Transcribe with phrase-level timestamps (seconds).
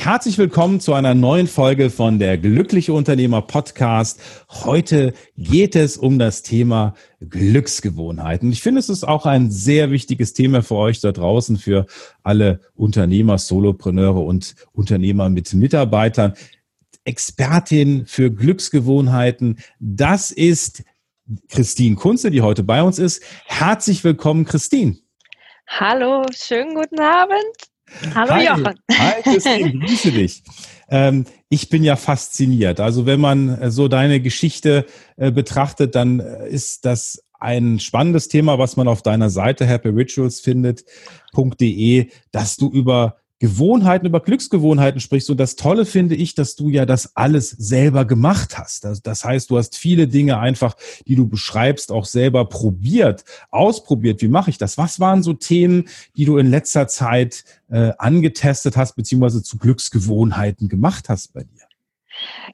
[0.00, 4.20] Herzlich willkommen zu einer neuen Folge von der Glückliche Unternehmer Podcast.
[4.48, 8.52] Heute geht es um das Thema Glücksgewohnheiten.
[8.52, 11.86] Ich finde, es ist auch ein sehr wichtiges Thema für euch da draußen, für
[12.22, 16.34] alle Unternehmer, Solopreneure und Unternehmer mit Mitarbeitern.
[17.02, 20.84] Expertin für Glücksgewohnheiten, das ist
[21.48, 23.20] Christine Kunze, die heute bei uns ist.
[23.46, 24.96] Herzlich willkommen, Christine.
[25.66, 27.67] Hallo, schönen guten Abend.
[28.14, 28.46] Hallo Hi.
[28.46, 28.74] Jochen.
[28.92, 30.42] Hi Christine, grüße dich.
[30.90, 32.80] Ähm, ich bin ja fasziniert.
[32.80, 38.28] Also wenn man äh, so deine Geschichte äh, betrachtet, dann äh, ist das ein spannendes
[38.28, 45.30] Thema, was man auf deiner Seite happyrituals findet.de, dass du über Gewohnheiten, über Glücksgewohnheiten sprichst.
[45.30, 48.84] Und das Tolle finde ich, dass du ja das alles selber gemacht hast.
[48.84, 50.74] Das, das, heißt, du hast viele Dinge einfach,
[51.06, 54.22] die du beschreibst, auch selber probiert, ausprobiert.
[54.22, 54.76] Wie mache ich das?
[54.76, 60.68] Was waren so Themen, die du in letzter Zeit äh, angetestet hast, beziehungsweise zu Glücksgewohnheiten
[60.68, 61.68] gemacht hast bei dir?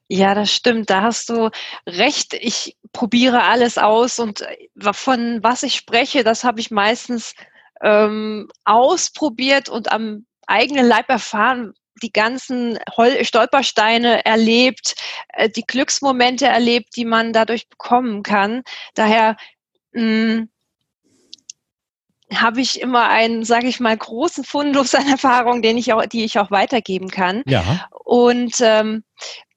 [0.09, 0.91] Ja, das stimmt.
[0.91, 1.51] Da hast du
[1.87, 2.35] recht.
[2.35, 7.35] Ich probiere alles aus und äh, von was ich spreche, das habe ich meistens
[7.83, 12.79] ähm, ausprobiert und am eigenen Leib erfahren, die ganzen
[13.23, 14.95] Stolpersteine erlebt,
[15.29, 18.63] äh, die Glücksmomente erlebt, die man dadurch bekommen kann.
[18.95, 19.37] Daher
[19.93, 20.49] hm,
[22.33, 26.25] habe ich immer einen, sage ich mal, großen Fundus an Erfahrung, den ich auch, die
[26.25, 27.43] ich auch weitergeben kann.
[27.47, 27.89] Ja.
[28.05, 29.05] Und ähm,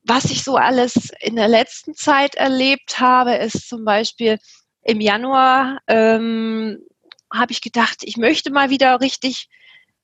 [0.04, 4.38] was ich so alles in der letzten Zeit erlebt habe, ist zum Beispiel
[4.84, 6.80] im Januar ähm,
[7.34, 9.50] habe ich gedacht, ich möchte mal wieder richtig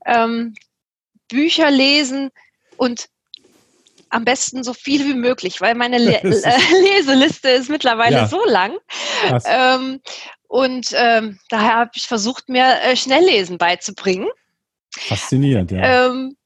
[0.06, 0.54] ähm,
[1.34, 2.30] Bücher lesen
[2.78, 3.09] und
[4.09, 8.27] am besten so viel wie möglich, weil meine Le Leseliste ist mittlerweile ja.
[8.27, 8.77] so lang.
[9.45, 10.02] Ähm,
[10.48, 14.27] und ähm, daher habe ich versucht, mir äh, Schnelllesen beizubringen.
[14.95, 16.10] Faszinierend, ja.
[16.10, 16.38] Ähm,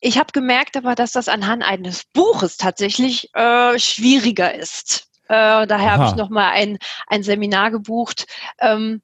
[0.00, 5.08] ich habe gemerkt aber, dass das anhand eines Buches tatsächlich äh, schwieriger ist.
[5.28, 6.78] Äh, daher habe ich nochmal ein,
[7.08, 8.26] ein Seminar gebucht.
[8.60, 9.02] Ähm,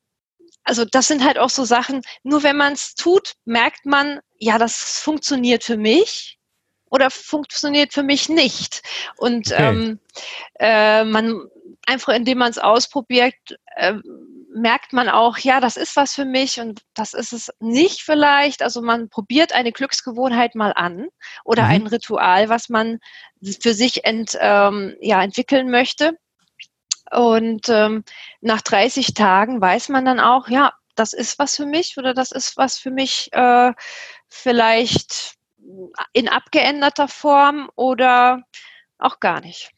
[0.65, 4.59] also das sind halt auch so Sachen, nur wenn man es tut, merkt man, ja,
[4.59, 6.39] das funktioniert für mich
[6.91, 8.83] oder funktioniert für mich nicht.
[9.17, 9.69] Und okay.
[9.69, 10.01] ähm,
[10.59, 11.41] äh, man
[11.87, 13.35] einfach, indem man es ausprobiert,
[13.77, 13.95] äh,
[14.55, 18.63] merkt man auch, ja, das ist was für mich und das ist es nicht vielleicht.
[18.63, 21.09] Also man probiert eine Glücksgewohnheit mal an
[21.45, 21.71] oder mhm.
[21.71, 23.01] ein Ritual, was man
[23.61, 26.17] für sich ent, ähm, ja, entwickeln möchte.
[27.15, 28.05] Und ähm,
[28.41, 32.33] nach 30 Tagen weiß man dann auch, ja, das ist was für mich oder das
[32.33, 33.73] ist was für mich äh,
[34.29, 35.35] vielleicht
[36.13, 38.43] in abgeänderter Form oder
[38.99, 39.71] auch gar nicht.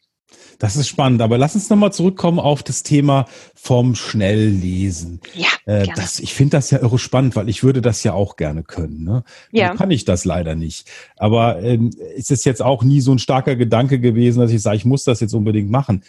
[0.58, 5.20] Das ist spannend, aber lass uns nochmal zurückkommen auf das Thema vom Schnelllesen.
[5.34, 5.48] Ja.
[5.66, 8.62] Äh, das, ich finde das ja irre spannend, weil ich würde das ja auch gerne
[8.62, 9.04] können.
[9.04, 9.22] Ne?
[9.53, 9.68] Ja.
[9.68, 10.91] Dann kann ich das leider nicht.
[11.16, 14.78] Aber ähm, ist es jetzt auch nie so ein starker Gedanke gewesen, dass ich sage,
[14.78, 16.03] ich muss das jetzt unbedingt machen.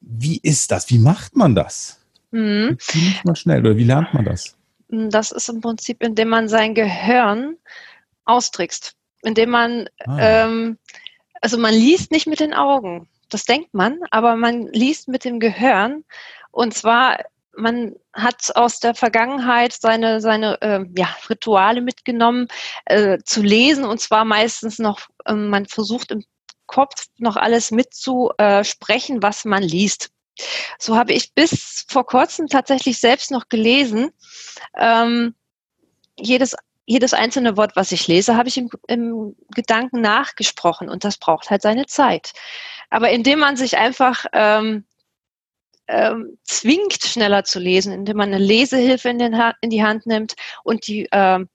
[0.00, 0.90] Wie ist das?
[0.90, 2.00] Wie macht man das?
[2.30, 2.76] Mhm.
[2.92, 4.56] Wie macht man schnell oder wie lernt man das?
[4.88, 7.56] Das ist im Prinzip, indem man sein Gehirn
[8.24, 8.94] austrickst.
[9.22, 10.18] Indem man, ah.
[10.20, 10.78] ähm,
[11.40, 13.08] also man liest nicht mit den Augen.
[13.28, 16.04] Das denkt man, aber man liest mit dem Gehirn.
[16.52, 17.18] Und zwar,
[17.56, 22.46] man hat aus der Vergangenheit seine, seine äh, ja, Rituale mitgenommen,
[22.84, 23.84] äh, zu lesen.
[23.84, 26.22] Und zwar meistens noch, äh, man versucht im
[26.66, 30.10] Kopf noch alles mitzusprechen, was man liest.
[30.78, 34.10] So habe ich bis vor kurzem tatsächlich selbst noch gelesen.
[34.76, 35.34] Ähm,
[36.18, 41.18] jedes, jedes einzelne Wort, was ich lese, habe ich im, im Gedanken nachgesprochen und das
[41.18, 42.32] braucht halt seine Zeit.
[42.90, 44.84] Aber indem man sich einfach ähm,
[45.88, 50.34] ähm, zwingt, schneller zu lesen, indem man eine Lesehilfe in, den, in die Hand nimmt
[50.64, 51.48] und die, ähm,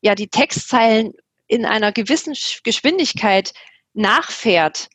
[0.00, 1.14] ja, die Textzeilen
[1.46, 3.52] in einer gewissen Geschwindigkeit
[3.94, 4.88] nachfährt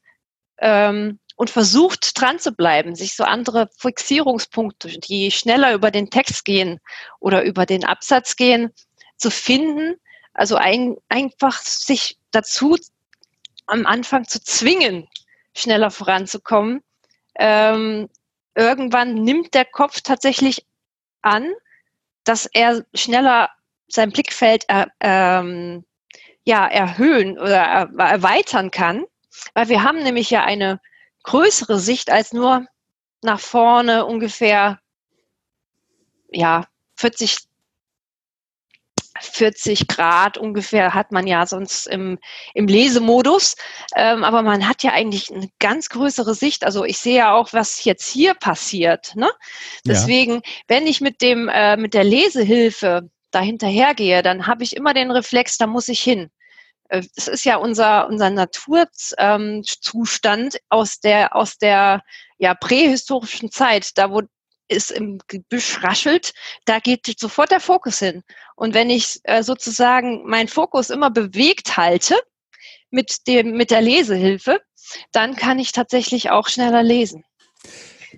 [0.59, 6.45] ähm, und versucht dran zu bleiben, sich so andere Fixierungspunkte, die schneller über den Text
[6.45, 6.79] gehen
[7.19, 8.71] oder über den Absatz gehen,
[9.17, 9.95] zu finden.
[10.33, 12.77] Also ein, einfach sich dazu
[13.65, 15.07] am Anfang zu zwingen,
[15.55, 16.81] schneller voranzukommen.
[17.35, 18.09] Ähm,
[18.55, 20.65] irgendwann nimmt der Kopf tatsächlich
[21.21, 21.51] an,
[22.23, 23.49] dass er schneller
[23.87, 25.85] sein Blickfeld äh, ähm,
[26.49, 29.05] ja, erhöhen oder erweitern kann,
[29.53, 30.81] weil wir haben nämlich ja eine
[31.21, 32.65] größere Sicht als nur
[33.21, 34.79] nach vorne ungefähr
[36.31, 36.65] ja,
[36.95, 37.37] 40
[39.21, 42.17] 40 Grad ungefähr hat man ja sonst im,
[42.53, 43.57] im Lesemodus.
[43.95, 46.63] Ähm, aber man hat ja eigentlich eine ganz größere Sicht.
[46.63, 49.13] Also ich sehe ja auch, was jetzt hier passiert.
[49.15, 49.29] Ne?
[49.85, 50.41] Deswegen, ja.
[50.69, 55.57] wenn ich mit dem, äh, mit der Lesehilfe dahinterhergehe, dann habe ich immer den Reflex,
[55.57, 56.29] da muss ich hin.
[56.89, 62.03] Äh, es ist ja unser, unser Naturzustand ähm, aus der, aus der
[62.37, 64.21] ja, prähistorischen Zeit, da wo
[64.69, 66.33] es im Gebüsch raschelt,
[66.65, 68.23] da geht sofort der Fokus hin.
[68.55, 72.15] Und wenn ich äh, sozusagen meinen Fokus immer bewegt halte
[72.91, 74.61] mit, dem, mit der Lesehilfe,
[75.11, 77.23] dann kann ich tatsächlich auch schneller lesen.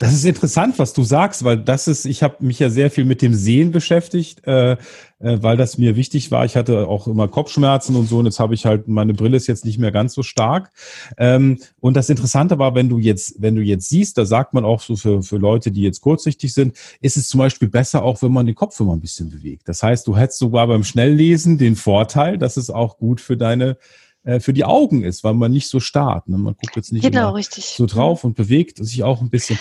[0.02, 3.06] Das ist interessant, was du sagst, weil das ist, ich habe mich ja sehr viel
[3.06, 4.78] mit dem Sehen beschäftigt, äh, äh,
[5.20, 6.44] weil das mir wichtig war.
[6.44, 9.46] Ich hatte auch immer Kopfschmerzen und so und jetzt habe ich halt, meine Brille ist
[9.46, 10.72] jetzt nicht mehr ganz so stark.
[11.20, 14.66] Ähm, und das Interessante war, wenn du jetzt, wenn du jetzt siehst, da sagt man
[14.66, 18.24] auch so für, für Leute, die jetzt kurzsichtig sind, ist es zum Beispiel besser auch,
[18.24, 19.70] wenn man den Kopf immer ein bisschen bewegt.
[19.70, 23.78] Das heißt, du hättest sogar beim Schnelllesen den Vorteil, dass es auch gut für deine
[24.24, 26.30] äh, für die Augen ist, weil man nicht so starrt.
[26.30, 26.38] Ne?
[26.38, 29.58] Man guckt jetzt nicht genau, so drauf und bewegt sich auch ein bisschen.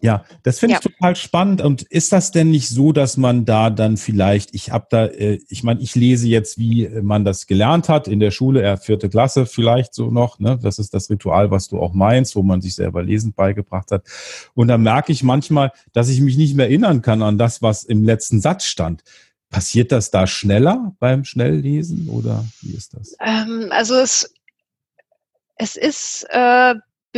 [0.00, 0.80] Ja, das finde ja.
[0.80, 1.60] ich total spannend.
[1.60, 5.40] Und ist das denn nicht so, dass man da dann vielleicht, ich habe da, äh,
[5.48, 9.08] ich meine, ich lese jetzt, wie man das gelernt hat in der Schule, er vierte
[9.08, 10.58] Klasse vielleicht so noch, ne?
[10.62, 14.06] Das ist das Ritual, was du auch meinst, wo man sich selber lesend beigebracht hat.
[14.54, 17.82] Und dann merke ich manchmal, dass ich mich nicht mehr erinnern kann an das, was
[17.82, 19.02] im letzten Satz stand.
[19.50, 23.16] Passiert das da schneller beim Schnelllesen oder wie ist das?
[23.20, 24.32] Ähm, also es,
[25.56, 26.74] es ist äh,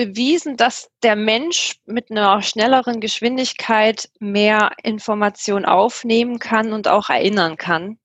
[0.06, 7.58] bewiesen, dass der Mensch mit einer schnelleren Geschwindigkeit mehr Information aufnehmen kann und auch erinnern
[7.58, 7.98] kann.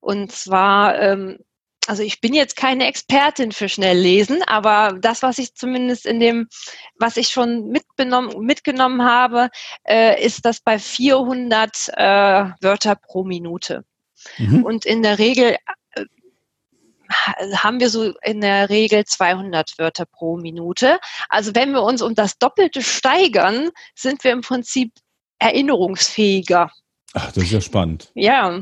[0.00, 1.38] Und zwar ähm,
[1.88, 6.48] also ich bin jetzt keine Expertin für Schnelllesen, aber das, was ich zumindest in dem,
[6.98, 9.50] was ich schon mitgenommen habe,
[9.84, 13.84] äh, ist das bei 400 äh, Wörter pro Minute.
[14.38, 14.64] Mhm.
[14.64, 15.56] Und in der Regel
[17.08, 20.98] haben wir so in der Regel 200 Wörter pro Minute.
[21.28, 24.92] Also wenn wir uns um das Doppelte steigern, sind wir im Prinzip
[25.38, 26.70] erinnerungsfähiger.
[27.14, 28.10] Ach, das ist ja spannend.
[28.14, 28.60] Ja.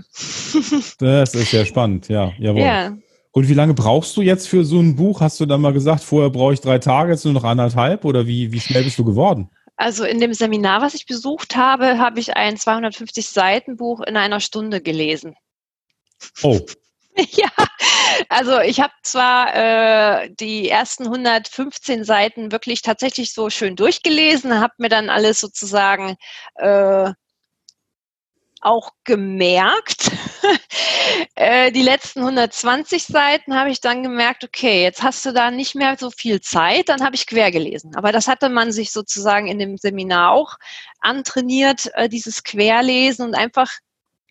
[0.98, 2.32] das ist ja spannend, ja.
[2.38, 2.62] Jawohl.
[2.62, 2.96] Ja.
[3.32, 5.20] Und wie lange brauchst du jetzt für so ein Buch?
[5.20, 8.28] Hast du dann mal gesagt, vorher brauche ich drei Tage, jetzt nur noch anderthalb oder
[8.28, 9.50] wie, wie schnell bist du geworden?
[9.76, 14.16] Also in dem Seminar, was ich besucht habe, habe ich ein 250 Seiten Buch in
[14.16, 15.34] einer Stunde gelesen.
[16.42, 16.60] Oh.
[17.30, 17.50] ja,
[18.28, 24.74] also ich habe zwar äh, die ersten 115 Seiten wirklich tatsächlich so schön durchgelesen, habe
[24.78, 26.16] mir dann alles sozusagen
[26.56, 27.12] äh,
[28.60, 30.10] auch gemerkt.
[31.36, 35.74] äh, die letzten 120 Seiten habe ich dann gemerkt, okay, jetzt hast du da nicht
[35.74, 37.94] mehr so viel Zeit, dann habe ich quer gelesen.
[37.94, 40.56] Aber das hatte man sich sozusagen in dem Seminar auch
[41.00, 43.70] antrainiert, äh, dieses Querlesen und einfach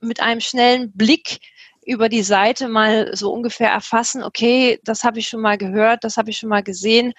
[0.02, 1.40] mit einem schnellen Blick
[1.86, 6.18] über die Seite mal so ungefähr erfassen, okay, das habe ich schon mal gehört, das
[6.18, 7.14] habe ich schon mal gesehen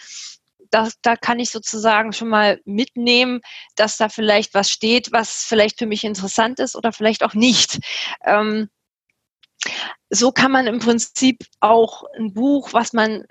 [0.75, 3.41] da, da kann ich sozusagen schon mal mitnehmen,
[3.77, 7.79] dass da vielleicht was steht, was vielleicht für mich interessant ist oder vielleicht auch nicht.
[8.25, 8.69] Ähm,
[10.11, 13.25] so kann man im Prinzip auch ein Buch, was man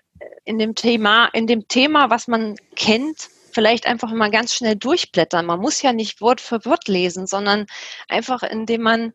[0.45, 5.45] in dem Thema, in dem Thema, was man kennt, vielleicht einfach mal ganz schnell durchblättern.
[5.45, 7.65] Man muss ja nicht Wort für Wort lesen, sondern
[8.07, 9.13] einfach indem man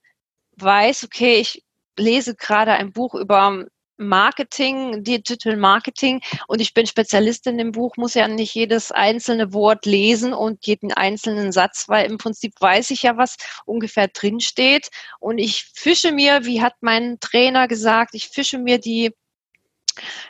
[0.56, 1.64] weiß, okay, ich
[1.98, 3.64] lese gerade ein Buch über
[3.98, 9.86] Marketing, Digital Marketing und ich bin Spezialistin im Buch, muss ja nicht jedes einzelne Wort
[9.86, 14.90] lesen und jeden einzelnen Satz, weil im Prinzip weiß ich ja, was ungefähr drin steht.
[15.18, 19.12] Und ich fische mir, wie hat mein Trainer gesagt, ich fische mir die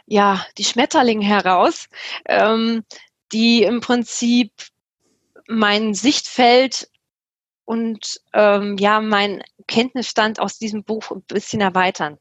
[0.07, 1.89] ja, die Schmetterlinge heraus,
[2.25, 2.85] ähm,
[3.33, 4.51] die im Prinzip
[5.47, 6.89] mein Sichtfeld
[7.69, 12.17] und ähm, ja, mein Kenntnisstand aus diesem Buch ein bisschen erweitern.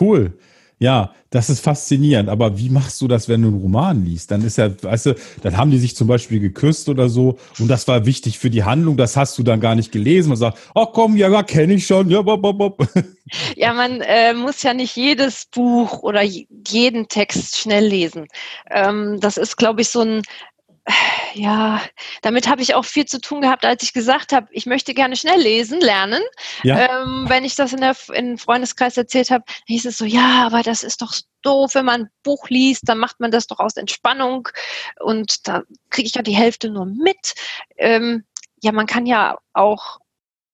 [0.00, 0.38] Cool.
[0.78, 2.28] Ja, das ist faszinierend.
[2.28, 4.30] Aber wie machst du das, wenn du einen Roman liest?
[4.30, 7.68] Dann ist ja, weißt du, dann haben die sich zum Beispiel geküsst oder so und
[7.68, 8.96] das war wichtig für die Handlung.
[8.96, 12.08] Das hast du dann gar nicht gelesen und sagst, oh komm, ja, kenne ich schon.
[12.08, 12.88] Ja, bop, bop, bop.
[13.56, 18.26] ja man äh, muss ja nicht jedes Buch oder jeden Text schnell lesen.
[18.70, 20.22] Ähm, das ist, glaube ich, so ein
[21.34, 21.80] ja,
[22.22, 25.16] damit habe ich auch viel zu tun gehabt, als ich gesagt habe, ich möchte gerne
[25.16, 26.22] schnell lesen, lernen.
[26.62, 27.02] Ja.
[27.02, 30.62] Ähm, wenn ich das in der in Freundeskreis erzählt habe, hieß es so, ja, aber
[30.62, 33.76] das ist doch doof, wenn man ein Buch liest, dann macht man das doch aus
[33.76, 34.48] Entspannung
[35.00, 37.34] und da kriege ich ja die Hälfte nur mit.
[37.76, 38.24] Ähm,
[38.60, 39.98] ja, man kann ja auch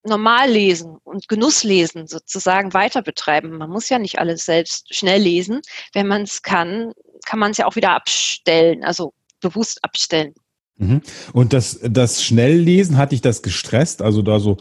[0.03, 3.57] normal lesen und Genusslesen sozusagen weiter betreiben.
[3.57, 5.61] Man muss ja nicht alles selbst schnell lesen.
[5.93, 6.93] Wenn man es kann,
[7.27, 8.85] kann man es ja auch wieder abstellen.
[8.85, 10.35] Also bewusst abstellen.
[10.77, 11.03] Mhm.
[11.33, 14.03] Und das, das Schnelllesen, hat dich das gestresst?
[14.03, 14.59] Also da so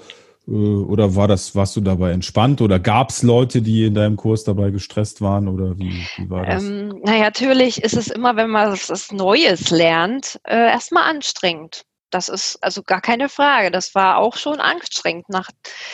[0.48, 4.16] Äh, oder war das, warst du dabei entspannt oder gab es Leute, die in deinem
[4.16, 6.64] Kurs dabei gestresst waren oder wie, wie war das?
[6.64, 11.84] Ähm, na, natürlich ist es immer, wenn man was Neues lernt, äh, erstmal anstrengend.
[12.10, 13.70] Das ist also gar keine Frage.
[13.70, 15.28] Das war auch schon anstrengend.
[15.28, 15.50] Nach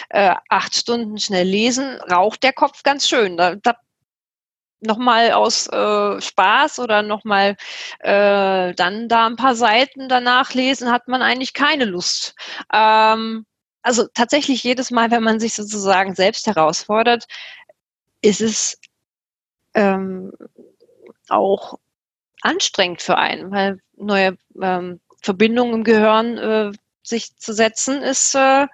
[0.10, 3.36] äh, acht Stunden schnell lesen raucht der Kopf ganz schön.
[3.36, 3.74] Da, da
[4.86, 7.56] nochmal aus äh, Spaß oder nochmal
[8.00, 12.36] äh, dann da ein paar Seiten danach lesen, hat man eigentlich keine Lust.
[12.72, 13.46] Ähm,
[13.82, 17.26] also tatsächlich jedes Mal, wenn man sich sozusagen selbst herausfordert,
[18.22, 18.80] ist es
[19.74, 20.32] ähm,
[21.30, 21.80] auch
[22.42, 26.72] anstrengend für einen, weil neue ähm, Verbindungen im Gehirn äh,
[27.04, 28.68] sich zu setzen, ist äh,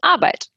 [0.00, 0.48] Arbeit.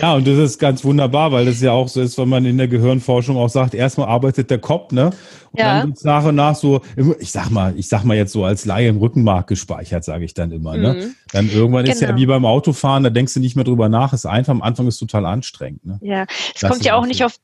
[0.00, 2.58] Ja, und das ist ganz wunderbar, weil das ja auch so ist, wenn man in
[2.58, 5.06] der Gehirnforschung auch sagt, erstmal arbeitet der Kopf, ne?
[5.52, 5.80] Und ja.
[5.80, 6.82] dann wird nach und nach so,
[7.20, 10.34] ich sag mal, ich sag mal jetzt so als Laie im Rückenmark gespeichert, sage ich
[10.34, 10.92] dann immer, ne?
[10.92, 10.98] mhm.
[10.98, 11.14] ne?
[11.32, 11.94] Dann irgendwann genau.
[11.94, 12.18] ist ja genau.
[12.18, 14.98] wie beim Autofahren, da denkst du nicht mehr drüber nach, ist einfach, am Anfang ist
[14.98, 15.98] total anstrengend, ne?
[16.02, 17.38] Ja, es das kommt ja auch nicht auf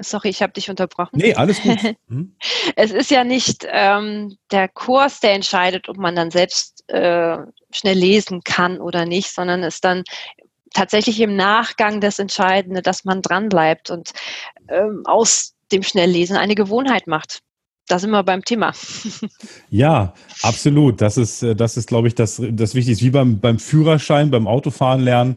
[0.00, 1.16] Sorry, ich habe dich unterbrochen.
[1.16, 1.78] Nee, alles gut.
[2.08, 2.34] Hm?
[2.74, 7.36] es ist ja nicht ähm, der Kurs, der entscheidet, ob man dann selbst äh,
[7.70, 10.02] schnell lesen kann oder nicht, sondern es dann
[10.74, 14.12] tatsächlich im Nachgang das Entscheidende, dass man dranbleibt und
[14.68, 17.40] ähm, aus dem Schnelllesen eine Gewohnheit macht.
[17.88, 18.72] Da sind wir beim Thema.
[19.70, 21.00] Ja, absolut.
[21.00, 23.04] Das ist, äh, das ist, glaube ich, das, das Wichtigste.
[23.04, 25.36] Wie beim, beim Führerschein, beim Autofahren lernen.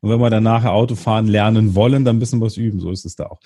[0.00, 2.80] Und wenn wir dann nachher Autofahren lernen wollen, dann ein bisschen was üben.
[2.80, 3.40] So ist es da auch.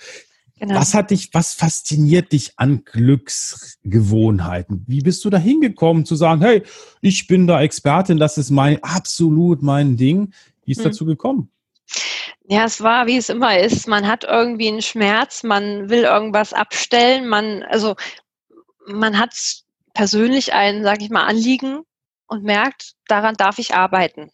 [0.59, 0.75] Genau.
[0.75, 4.83] Was hat dich, was fasziniert dich an Glücksgewohnheiten?
[4.87, 6.63] Wie bist du da hingekommen zu sagen, hey,
[7.01, 10.33] ich bin da Expertin, das ist mein, absolut mein Ding.
[10.67, 10.85] Wie ist hm.
[10.85, 11.51] dazu gekommen?
[12.43, 13.87] Ja, es war, wie es immer ist.
[13.87, 17.95] Man hat irgendwie einen Schmerz, man will irgendwas abstellen, man, also,
[18.85, 19.33] man hat
[19.93, 21.81] persönlich ein, sage ich mal, Anliegen
[22.27, 24.31] und merkt, daran darf ich arbeiten.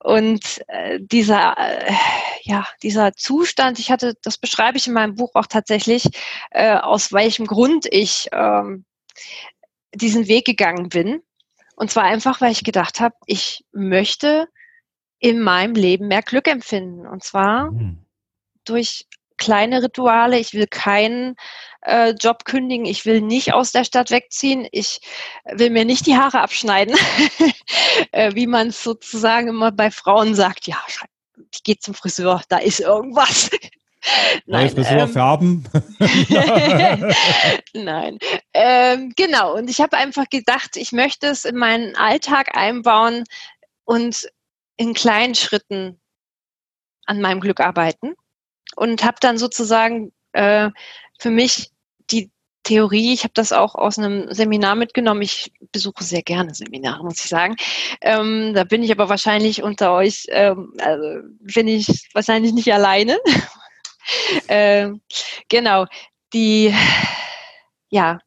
[0.00, 1.92] Und äh, dieser, äh,
[2.42, 6.08] ja, dieser Zustand, ich hatte, das beschreibe ich in meinem Buch auch tatsächlich,
[6.50, 8.84] äh, aus welchem Grund ich ähm,
[9.94, 11.22] diesen Weg gegangen bin.
[11.76, 14.48] Und zwar einfach, weil ich gedacht habe, ich möchte
[15.18, 17.06] in meinem Leben mehr Glück empfinden.
[17.06, 18.04] Und zwar mhm.
[18.64, 19.06] durch
[19.38, 20.38] kleine Rituale.
[20.38, 21.36] Ich will keinen
[21.82, 22.86] äh, Job kündigen.
[22.86, 24.66] Ich will nicht aus der Stadt wegziehen.
[24.72, 25.00] Ich
[25.44, 26.96] will mir nicht die Haare abschneiden,
[28.12, 30.66] äh, wie man es sozusagen immer bei Frauen sagt.
[30.66, 30.78] Ja,
[31.52, 33.50] ich gehe zum Friseur, da ist irgendwas.
[34.46, 35.68] Nein, Friseur ähm, färben.
[37.74, 38.18] Nein,
[38.54, 39.56] ähm, genau.
[39.56, 43.24] Und ich habe einfach gedacht, ich möchte es in meinen Alltag einbauen
[43.84, 44.28] und
[44.76, 46.00] in kleinen Schritten
[47.06, 48.14] an meinem Glück arbeiten
[48.76, 50.70] und habe dann sozusagen äh,
[51.18, 51.70] für mich
[52.10, 52.30] die
[52.64, 55.22] Theorie, ich habe das auch aus einem Seminar mitgenommen.
[55.22, 57.54] Ich besuche sehr gerne Seminare, muss ich sagen.
[58.00, 63.18] Ähm, da bin ich aber wahrscheinlich unter euch, ähm, also bin ich wahrscheinlich nicht alleine.
[64.48, 65.00] ähm,
[65.48, 65.86] genau,
[66.32, 66.74] die,
[67.88, 68.18] ja,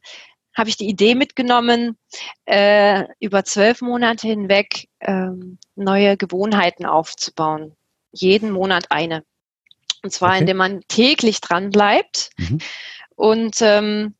[0.60, 1.98] habe ich die Idee mitgenommen,
[2.46, 7.76] äh, über zwölf Monate hinweg ähm, neue Gewohnheiten aufzubauen.
[8.12, 9.24] Jeden Monat eine.
[10.04, 10.42] Und zwar, okay.
[10.42, 12.32] indem man täglich dran bleibt.
[12.38, 12.60] Mhm.
[13.16, 14.16] Und ähm,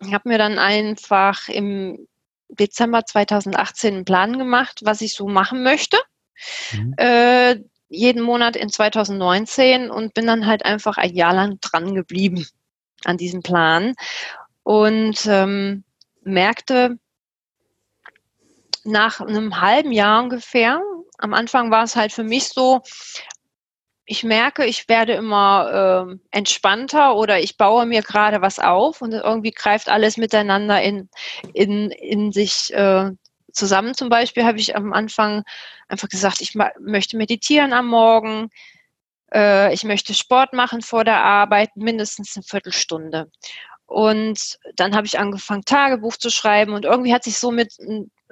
[0.00, 2.08] ich habe mir dann einfach im
[2.48, 5.96] Dezember 2018 einen Plan gemacht, was ich so machen möchte.
[6.72, 6.94] Mhm.
[6.96, 7.56] Äh,
[7.88, 12.46] jeden Monat in 2019 und bin dann halt einfach ein Jahr lang dran geblieben
[13.04, 13.94] an diesem Plan
[14.62, 15.84] und ähm,
[16.22, 16.98] merkte
[18.84, 20.80] nach einem halben Jahr ungefähr,
[21.18, 22.82] am Anfang war es halt für mich so,
[24.04, 29.12] ich merke, ich werde immer äh, entspannter oder ich baue mir gerade was auf und
[29.12, 31.08] irgendwie greift alles miteinander in,
[31.54, 33.10] in, in sich äh,
[33.52, 33.94] zusammen.
[33.94, 35.44] Zum Beispiel habe ich am Anfang
[35.88, 38.50] einfach gesagt, ich möchte meditieren am Morgen,
[39.32, 43.30] äh, ich möchte Sport machen vor der Arbeit, mindestens eine Viertelstunde.
[43.92, 47.76] Und dann habe ich angefangen, Tagebuch zu schreiben und irgendwie hat sich so mit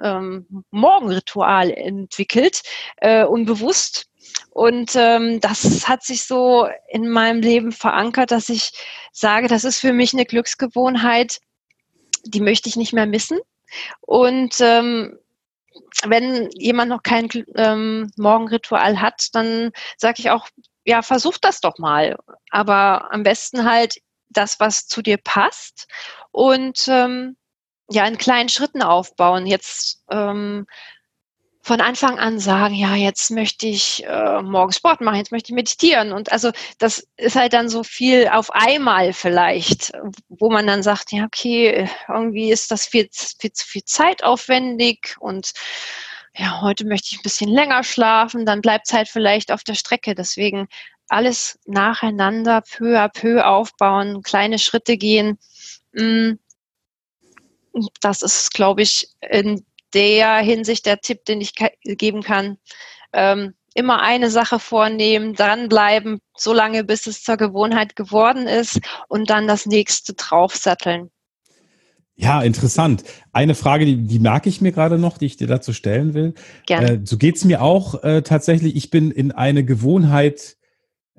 [0.01, 2.63] ähm, Morgenritual entwickelt,
[2.97, 4.07] äh, unbewusst.
[4.49, 8.71] Und ähm, das hat sich so in meinem Leben verankert, dass ich
[9.11, 11.39] sage, das ist für mich eine Glücksgewohnheit,
[12.23, 13.37] die möchte ich nicht mehr missen.
[14.01, 15.19] Und ähm,
[16.05, 20.47] wenn jemand noch kein ähm, Morgenritual hat, dann sage ich auch,
[20.85, 22.17] ja, versuch das doch mal.
[22.49, 24.01] Aber am besten halt
[24.33, 25.87] das, was zu dir passt
[26.31, 27.37] und ähm,
[27.89, 29.45] ja, in kleinen Schritten aufbauen.
[29.45, 30.65] Jetzt ähm,
[31.63, 35.55] von Anfang an sagen, ja, jetzt möchte ich äh, morgen Sport machen, jetzt möchte ich
[35.55, 36.11] meditieren.
[36.11, 39.91] Und also das ist halt dann so viel auf einmal vielleicht,
[40.29, 45.15] wo man dann sagt, ja, okay, irgendwie ist das viel, viel zu viel Zeit aufwendig
[45.19, 45.51] und
[46.33, 50.15] ja, heute möchte ich ein bisschen länger schlafen, dann bleibt Zeit vielleicht auf der Strecke.
[50.15, 50.67] Deswegen
[51.11, 55.37] alles nacheinander, peu à peu aufbauen, kleine Schritte gehen.
[55.93, 56.33] Mm,
[58.01, 61.53] das ist, glaube ich, in der Hinsicht der Tipp, den ich
[61.83, 62.57] geben kann.
[63.11, 69.29] Ähm, immer eine Sache vornehmen, dranbleiben, so lange, bis es zur Gewohnheit geworden ist und
[69.29, 71.09] dann das nächste draufsatteln.
[72.15, 73.03] Ja, interessant.
[73.33, 76.35] Eine Frage, die, die merke ich mir gerade noch, die ich dir dazu stellen will.
[76.67, 76.91] Gerne.
[76.91, 78.75] Äh, so geht's mir auch äh, tatsächlich.
[78.75, 80.57] Ich bin in eine Gewohnheit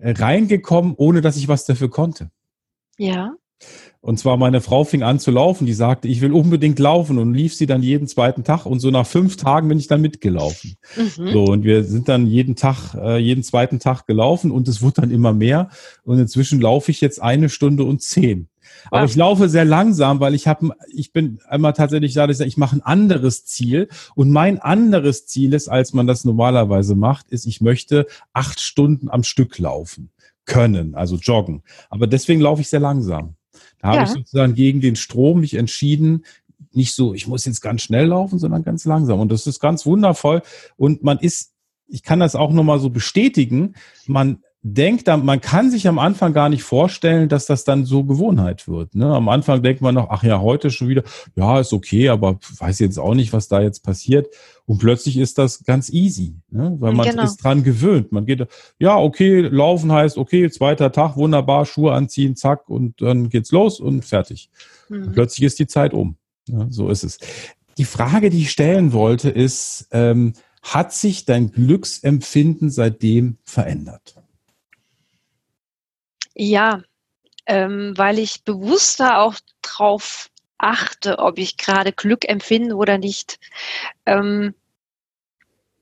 [0.00, 2.30] reingekommen, ohne dass ich was dafür konnte.
[2.98, 3.34] Ja.
[4.00, 7.34] Und zwar meine Frau fing an zu laufen, die sagte, ich will unbedingt laufen und
[7.34, 10.74] lief sie dann jeden zweiten Tag und so nach fünf Tagen bin ich dann mitgelaufen.
[10.96, 11.32] Mhm.
[11.32, 15.02] So und wir sind dann jeden Tag, äh, jeden zweiten Tag gelaufen und es wurde
[15.02, 15.68] dann immer mehr
[16.02, 18.48] und inzwischen laufe ich jetzt eine Stunde und zehn.
[18.90, 22.76] Aber ich laufe sehr langsam, weil ich habe, ich bin einmal tatsächlich da, ich mache
[22.76, 27.60] ein anderes Ziel und mein anderes Ziel ist, als man das normalerweise macht, ist, ich
[27.60, 30.10] möchte acht Stunden am Stück laufen
[30.44, 31.62] können, also joggen.
[31.90, 33.36] Aber deswegen laufe ich sehr langsam.
[33.78, 33.94] Da ja.
[33.94, 36.24] habe ich sozusagen gegen den Strom mich entschieden,
[36.72, 39.20] nicht so, ich muss jetzt ganz schnell laufen, sondern ganz langsam.
[39.20, 40.42] Und das ist ganz wundervoll.
[40.76, 41.52] Und man ist,
[41.86, 43.74] ich kann das auch nochmal so bestätigen,
[44.06, 48.68] man denkt, man kann sich am Anfang gar nicht vorstellen, dass das dann so Gewohnheit
[48.68, 48.94] wird.
[48.94, 49.12] Ne?
[49.12, 51.02] Am Anfang denkt man noch, ach ja, heute schon wieder,
[51.34, 54.28] ja, ist okay, aber weiß jetzt auch nicht, was da jetzt passiert.
[54.64, 56.76] Und plötzlich ist das ganz easy, ne?
[56.78, 57.24] weil man genau.
[57.24, 58.12] ist dran gewöhnt.
[58.12, 58.46] Man geht,
[58.78, 63.80] ja, okay, laufen heißt, okay, zweiter Tag, wunderbar, Schuhe anziehen, zack, und dann geht's los
[63.80, 64.48] und fertig.
[64.88, 65.06] Mhm.
[65.06, 66.16] Und plötzlich ist die Zeit um.
[66.46, 67.18] Ja, so ist es.
[67.78, 74.21] Die Frage, die ich stellen wollte, ist, ähm, hat sich dein Glücksempfinden seitdem verändert?
[76.34, 76.82] Ja,
[77.46, 83.38] ähm, weil ich bewusster auch drauf achte, ob ich gerade Glück empfinde oder nicht.
[84.06, 84.54] Ähm,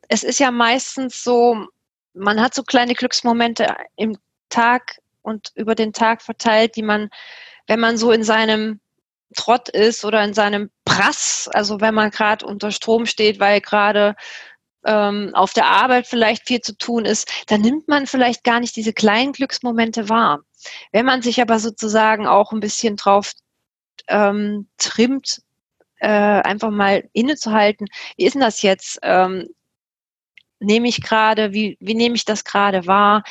[0.08, 1.66] es ist ja meistens so,
[2.14, 7.10] man hat so kleine Glücksmomente im Tag und über den Tag verteilt, die man,
[7.66, 8.80] wenn man so in seinem
[9.36, 14.16] Trott ist oder in seinem Prass, also wenn man gerade unter Strom steht, weil gerade
[14.84, 18.76] ähm, auf der Arbeit vielleicht viel zu tun ist, dann nimmt man vielleicht gar nicht
[18.76, 20.40] diese kleinen Glücksmomente wahr.
[20.92, 23.32] Wenn man sich aber sozusagen auch ein bisschen drauf
[24.08, 25.42] ähm, trimmt,
[25.98, 28.98] äh, einfach mal innezuhalten, wie ist denn das jetzt?
[29.02, 29.48] Ähm,
[30.60, 33.22] nehme ich gerade, wie, wie nehme ich das gerade wahr?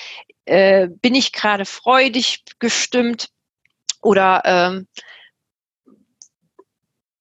[0.46, 3.30] Äh, bin ich gerade freudig gestimmt?
[4.02, 4.88] Oder ähm,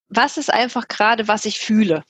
[0.09, 2.05] was ist einfach gerade, was ich fühle?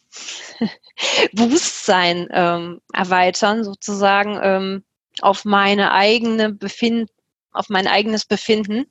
[1.33, 4.85] Bewusstsein ähm, erweitern, sozusagen ähm,
[5.20, 7.09] auf meine eigene Befinden,
[7.52, 8.87] auf mein eigenes Befinden.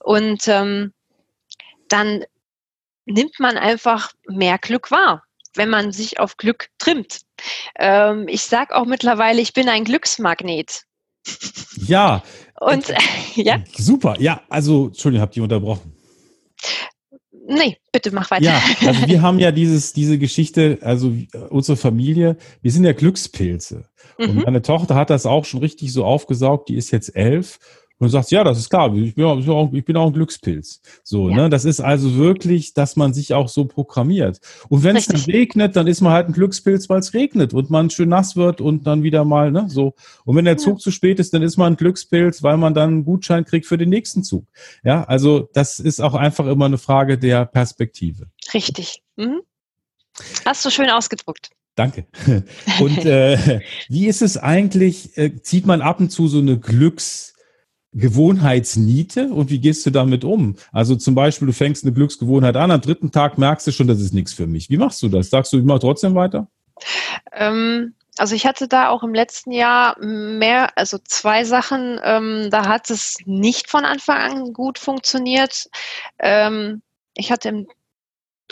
[0.00, 0.92] Und ähm,
[1.88, 2.24] dann
[3.04, 5.22] nimmt man einfach mehr Glück wahr,
[5.54, 7.20] wenn man sich auf Glück trimmt.
[7.78, 10.82] Ähm, ich sage auch mittlerweile, ich bin ein Glücksmagnet.
[11.86, 12.22] Ja.
[12.60, 12.96] Und äh,
[13.34, 13.62] ja.
[13.76, 14.16] Super.
[14.18, 15.92] Ja, also, Entschuldigung, habt ihr unterbrochen.
[17.48, 18.44] Nee, bitte mach weiter.
[18.44, 21.12] Ja, also wir haben ja dieses, diese Geschichte, also
[21.48, 23.84] unsere Familie, wir sind ja Glückspilze.
[24.18, 24.30] Mhm.
[24.30, 27.58] Und meine Tochter hat das auch schon richtig so aufgesaugt, die ist jetzt elf
[27.98, 30.80] und sagt, ja, das ist klar, ich bin auch, ich bin auch ein Glückspilz.
[31.02, 31.36] So, ja.
[31.36, 31.50] ne?
[31.50, 34.38] Das ist also wirklich, dass man sich auch so programmiert.
[34.68, 37.70] Und wenn es dann regnet, dann ist man halt ein Glückspilz, weil es regnet und
[37.70, 39.94] man schön nass wird und dann wieder mal, ne, so.
[40.24, 40.78] Und wenn der Zug ja.
[40.78, 43.78] zu spät ist, dann ist man ein Glückspilz, weil man dann einen Gutschein kriegt für
[43.78, 44.46] den nächsten Zug.
[44.84, 48.26] Ja, also das ist auch einfach immer eine Frage der Perspektive.
[48.52, 49.02] Richtig.
[49.16, 49.40] Mhm.
[50.44, 51.50] Hast du schön ausgedruckt.
[51.76, 52.06] Danke.
[52.80, 57.35] Und äh, wie ist es eigentlich, äh, zieht man ab und zu so eine Glücks-
[57.96, 60.56] Gewohnheitsniete und wie gehst du damit um?
[60.70, 64.00] Also zum Beispiel, du fängst eine Glücksgewohnheit an, am dritten Tag merkst du schon, das
[64.00, 64.68] ist nichts für mich.
[64.68, 65.30] Wie machst du das?
[65.30, 66.46] Sagst du, ich mache trotzdem weiter?
[67.32, 72.66] Ähm, also ich hatte da auch im letzten Jahr mehr, also zwei Sachen, ähm, da
[72.66, 75.68] hat es nicht von Anfang an gut funktioniert.
[76.18, 76.82] Ähm,
[77.14, 77.66] ich hatte im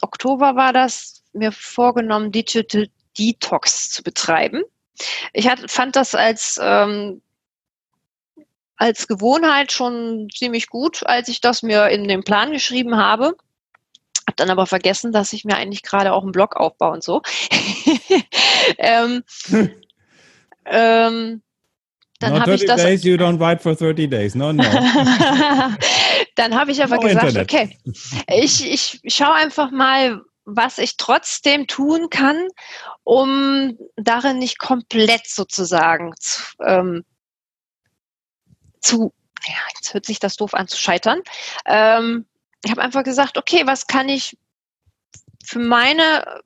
[0.00, 4.62] Oktober war das, mir vorgenommen, Digital Detox zu betreiben.
[5.33, 7.20] Ich hat, fand das als ähm,
[8.76, 13.37] als Gewohnheit schon ziemlich gut, als ich das mir in den Plan geschrieben habe.
[14.26, 17.22] Hab dann aber vergessen, dass ich mir eigentlich gerade auch einen Blog aufbaue und so.
[18.78, 19.22] ähm,
[20.64, 21.42] ähm,
[22.20, 22.82] dann habe ich das.
[22.82, 24.34] Days, you don't write for 30 days.
[24.34, 24.62] No, no.
[26.37, 27.52] dann habe ich aber no gesagt, Internet.
[27.52, 27.78] okay,
[28.28, 32.48] ich, ich schaue einfach mal, was ich trotzdem tun kann,
[33.02, 37.04] um darin nicht komplett sozusagen zu, ähm,
[38.85, 39.12] zu,
[39.47, 41.20] ja, jetzt hört sich das doof an, zu scheitern.
[41.66, 42.27] Ähm,
[42.64, 44.37] ich habe einfach gesagt, okay, was kann ich
[45.44, 46.42] für meine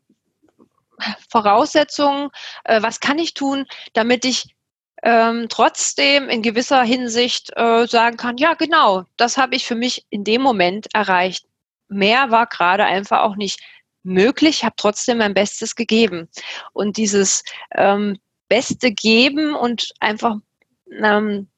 [1.28, 2.30] Voraussetzungen,
[2.64, 4.54] äh, was kann ich tun, damit ich
[5.02, 10.04] ähm, trotzdem in gewisser Hinsicht äh, sagen kann, ja genau, das habe ich für mich
[10.10, 11.46] in dem Moment erreicht.
[11.88, 13.60] Mehr war gerade einfach auch nicht
[14.02, 16.28] möglich, habe trotzdem mein Bestes gegeben.
[16.72, 17.44] Und dieses
[17.76, 20.36] ähm, Beste geben und einfach
[20.90, 21.48] ähm,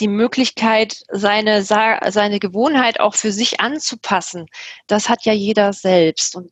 [0.00, 4.46] die Möglichkeit, seine, seine Gewohnheit auch für sich anzupassen,
[4.86, 6.36] das hat ja jeder selbst.
[6.36, 6.50] Und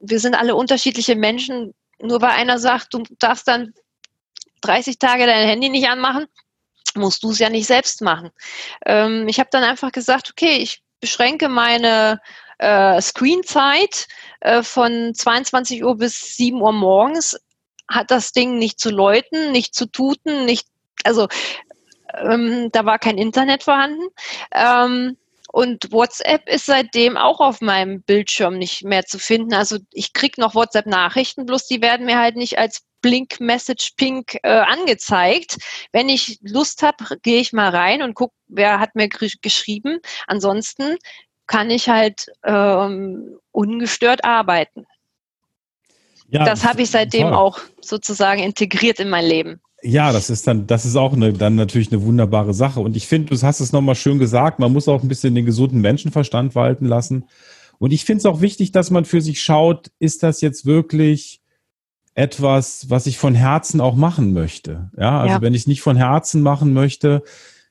[0.00, 1.74] wir sind alle unterschiedliche Menschen.
[2.00, 3.72] Nur weil einer sagt, du darfst dann
[4.62, 6.26] 30 Tage dein Handy nicht anmachen,
[6.94, 8.30] musst du es ja nicht selbst machen.
[8.86, 12.20] Ähm, ich habe dann einfach gesagt, okay, ich beschränke meine
[12.58, 14.06] äh, Screenzeit
[14.40, 17.38] äh, von 22 Uhr bis 7 Uhr morgens.
[17.88, 20.68] Hat das Ding nicht zu läuten, nicht zu tuten, nicht,
[21.04, 21.26] also
[22.14, 24.08] ähm, da war kein Internet vorhanden.
[24.52, 25.16] Ähm,
[25.52, 29.52] und WhatsApp ist seitdem auch auf meinem Bildschirm nicht mehr zu finden.
[29.52, 34.38] Also ich kriege noch WhatsApp-Nachrichten, bloß die werden mir halt nicht als Blink Message Pink
[34.42, 35.56] äh, angezeigt.
[35.90, 39.98] Wenn ich Lust habe, gehe ich mal rein und gucke, wer hat mir geschrieben.
[40.26, 40.96] Ansonsten
[41.46, 44.86] kann ich halt ähm, ungestört arbeiten.
[46.28, 47.34] Ja, das habe ich seitdem toll.
[47.34, 49.60] auch sozusagen integriert in mein Leben.
[49.82, 52.80] Ja, das ist dann, das ist auch eine, dann natürlich eine wunderbare Sache.
[52.80, 55.46] Und ich finde, du hast es nochmal schön gesagt, man muss auch ein bisschen den
[55.46, 57.24] gesunden Menschenverstand walten lassen.
[57.78, 61.40] Und ich finde es auch wichtig, dass man für sich schaut, ist das jetzt wirklich
[62.14, 64.90] etwas, was ich von Herzen auch machen möchte?
[64.98, 65.40] Ja, also ja.
[65.40, 67.22] wenn ich es nicht von Herzen machen möchte,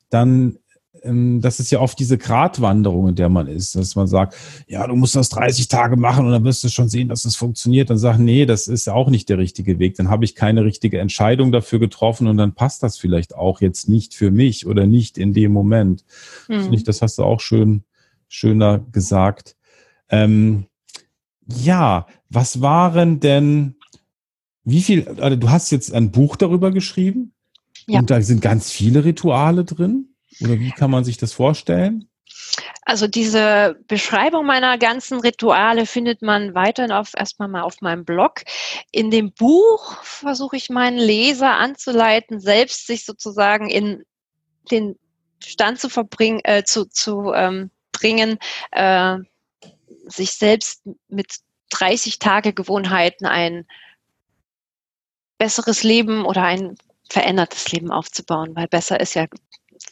[0.09, 0.57] dann
[1.03, 4.35] das ist ja oft diese Gratwanderung, in der man ist, dass man sagt,
[4.67, 7.35] ja, du musst das 30 Tage machen und dann wirst du schon sehen, dass es
[7.35, 7.89] funktioniert.
[7.89, 9.95] Dann sagt, nee, das ist auch nicht der richtige Weg.
[9.95, 13.89] Dann habe ich keine richtige Entscheidung dafür getroffen und dann passt das vielleicht auch jetzt
[13.89, 16.03] nicht für mich oder nicht in dem Moment.
[16.47, 16.73] Mhm.
[16.73, 17.83] Ich, das hast du auch schön,
[18.27, 19.55] schöner gesagt.
[20.09, 20.65] Ähm,
[21.45, 23.75] ja, was waren denn,
[24.63, 27.33] wie viel, also du hast jetzt ein Buch darüber geschrieben
[27.87, 27.99] ja.
[27.99, 30.09] und da sind ganz viele Rituale drin.
[30.41, 32.09] Oder wie kann man sich das vorstellen?
[32.83, 38.41] Also diese Beschreibung meiner ganzen Rituale findet man weiterhin auf erstmal mal auf meinem Blog.
[38.91, 44.03] In dem Buch versuche ich meinen Leser anzuleiten, selbst sich sozusagen in
[44.71, 44.97] den
[45.43, 48.37] Stand zu verbringen, äh, zu, zu ähm, bringen,
[48.71, 49.17] äh,
[50.07, 51.39] sich selbst mit
[51.69, 53.65] 30 Tage Gewohnheiten ein
[55.37, 56.75] besseres Leben oder ein
[57.09, 59.27] verändertes Leben aufzubauen, weil besser ist ja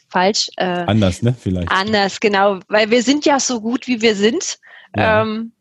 [0.08, 0.48] falsch.
[0.56, 1.34] Äh, anders, ne?
[1.38, 1.70] Vielleicht.
[1.70, 2.60] Anders, genau.
[2.68, 4.58] Weil wir sind ja so gut, wie wir sind.
[4.96, 5.22] Ja.
[5.22, 5.52] Ähm,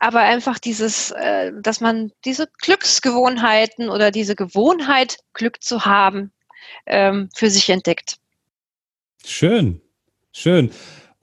[0.00, 6.32] aber einfach dieses, äh, dass man diese Glücksgewohnheiten oder diese Gewohnheit, Glück zu haben,
[6.86, 8.16] ähm, für sich entdeckt.
[9.24, 9.80] Schön,
[10.32, 10.70] schön.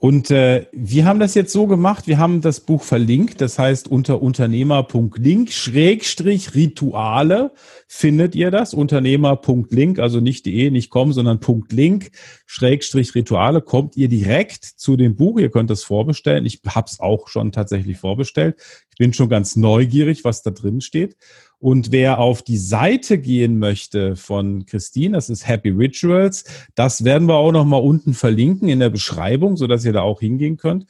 [0.06, 3.88] Und äh, wir haben das jetzt so gemacht, wir haben das Buch verlinkt, das heißt
[3.88, 7.52] unter unternehmer.link Schrägstrich Rituale
[7.88, 11.40] findet ihr das, unternehmer.link, also nicht de, nicht com, sondern
[11.72, 12.12] .link
[12.46, 17.00] Schrägstrich Rituale, kommt ihr direkt zu dem Buch, ihr könnt das vorbestellen, ich habe es
[17.00, 18.58] auch schon tatsächlich vorbestellt,
[18.92, 21.18] ich bin schon ganz neugierig, was da drin steht.
[21.66, 26.44] Und wer auf die Seite gehen möchte von Christine, das ist Happy Rituals,
[26.76, 30.04] das werden wir auch noch mal unten verlinken in der Beschreibung, so dass ihr da
[30.04, 30.86] auch hingehen könnt.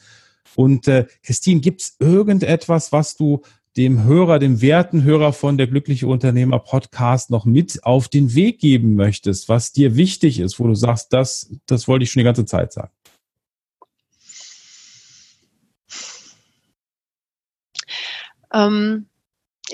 [0.54, 3.42] Und äh, Christine, gibt es irgendetwas, was du
[3.78, 8.60] dem Hörer, dem werten Hörer von der Glückliche Unternehmer Podcast noch mit auf den Weg
[8.60, 12.26] geben möchtest, was dir wichtig ist, wo du sagst, das, das wollte ich schon die
[12.26, 12.92] ganze Zeit sagen?
[18.54, 19.06] Ähm,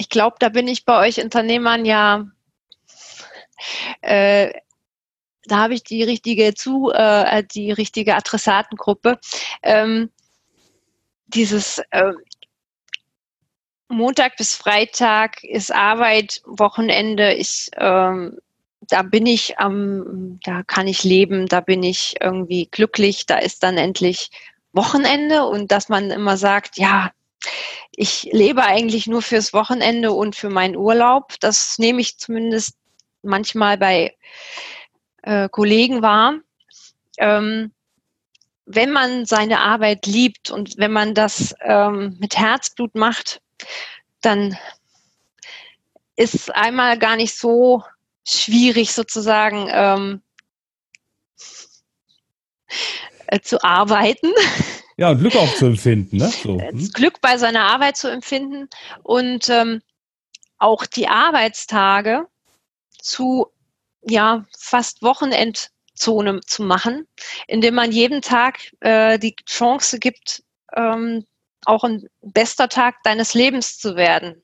[0.02, 2.26] ich glaube, da bin ich bei euch Unternehmern ja,
[4.02, 4.52] äh,
[5.46, 9.20] da habe ich die richtige zu, äh, die richtige Adressatengruppe.
[9.62, 10.10] Ähm,
[11.28, 12.14] dieses äh,
[13.90, 18.40] Montag bis Freitag ist Arbeit, Wochenende, ich ähm,
[18.88, 23.62] da bin ich am, da kann ich leben, da bin ich irgendwie glücklich, da ist
[23.62, 24.32] dann endlich
[24.74, 27.12] Wochenende und dass man immer sagt, ja,
[27.91, 31.34] ich lebe eigentlich nur fürs Wochenende und für meinen Urlaub.
[31.39, 32.75] Das nehme ich zumindest
[33.21, 34.15] manchmal bei
[35.23, 36.36] äh, Kollegen wahr.
[37.17, 37.73] Ähm,
[38.65, 43.41] wenn man seine Arbeit liebt und wenn man das ähm, mit Herzblut macht,
[44.21, 44.58] dann
[46.15, 47.84] ist es einmal gar nicht so
[48.27, 50.21] schwierig sozusagen ähm,
[53.27, 54.32] äh, zu arbeiten.
[55.02, 56.28] Ja, und Glück auch zu empfinden, ne?
[56.28, 56.60] So.
[56.62, 56.92] Hm?
[56.94, 58.70] Glück bei seiner Arbeit zu empfinden
[59.02, 59.82] und ähm,
[60.60, 62.28] auch die Arbeitstage
[63.00, 63.48] zu
[64.04, 67.08] ja fast Wochenendzone zu machen,
[67.48, 70.44] indem man jeden Tag äh, die Chance gibt,
[70.76, 71.26] ähm,
[71.66, 74.44] auch ein bester Tag deines Lebens zu werden.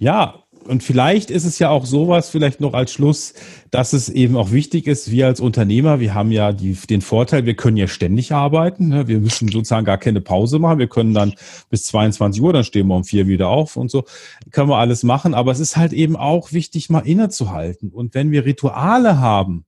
[0.00, 3.34] Ja, und vielleicht ist es ja auch sowas, vielleicht noch als Schluss,
[3.70, 7.46] dass es eben auch wichtig ist, wir als Unternehmer, wir haben ja die, den Vorteil,
[7.46, 8.88] wir können ja ständig arbeiten.
[8.88, 9.08] Ne?
[9.08, 10.78] Wir müssen sozusagen gar keine Pause machen.
[10.78, 11.34] Wir können dann
[11.70, 14.04] bis 22 Uhr, dann stehen wir um vier wieder auf und so.
[14.50, 15.34] Können wir alles machen.
[15.34, 17.90] Aber es ist halt eben auch wichtig, mal innezuhalten.
[17.90, 19.64] Und wenn wir Rituale haben,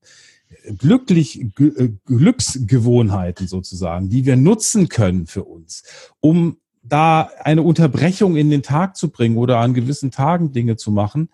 [0.78, 5.82] glücklich, äh, Glücksgewohnheiten sozusagen, die wir nutzen können für uns,
[6.20, 6.58] um
[6.92, 11.30] da eine Unterbrechung in den Tag zu bringen oder an gewissen Tagen Dinge zu machen,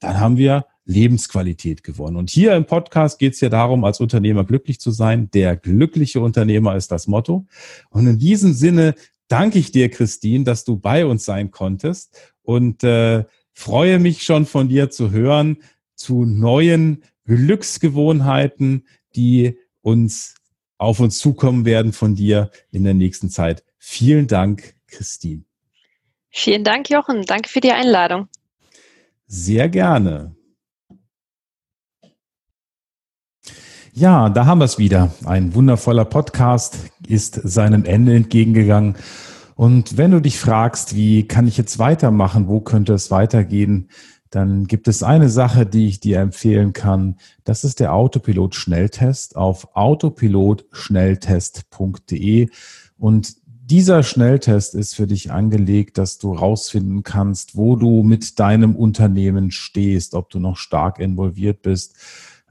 [0.00, 2.16] dann haben wir Lebensqualität gewonnen.
[2.16, 5.30] Und hier im Podcast geht es ja darum, als Unternehmer glücklich zu sein.
[5.32, 7.46] Der glückliche Unternehmer ist das Motto.
[7.90, 8.94] Und in diesem Sinne
[9.28, 14.46] danke ich dir, Christine, dass du bei uns sein konntest und äh, freue mich schon
[14.46, 15.58] von dir zu hören
[15.94, 20.34] zu neuen Glücksgewohnheiten, die uns
[20.78, 23.64] auf uns zukommen werden von dir in der nächsten Zeit.
[23.78, 25.44] Vielen Dank, Christine.
[26.30, 27.22] Vielen Dank, Jochen.
[27.22, 28.28] Danke für die Einladung.
[29.26, 30.34] Sehr gerne.
[33.92, 35.12] Ja, da haben wir es wieder.
[35.24, 38.94] Ein wundervoller Podcast ist seinem Ende entgegengegangen.
[39.56, 43.90] Und wenn du dich fragst, wie kann ich jetzt weitermachen, wo könnte es weitergehen,
[44.30, 47.16] dann gibt es eine Sache, die ich dir empfehlen kann.
[47.42, 52.50] Das ist der Autopilot-Schnelltest auf autopilotschnelltest.de.
[52.98, 53.34] Und
[53.70, 59.50] dieser Schnelltest ist für dich angelegt, dass du rausfinden kannst, wo du mit deinem Unternehmen
[59.50, 61.94] stehst, ob du noch stark involviert bist,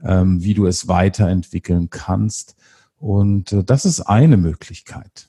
[0.04, 2.54] ähm, wie du es weiterentwickeln kannst.
[2.98, 5.28] Und äh, das ist eine Möglichkeit.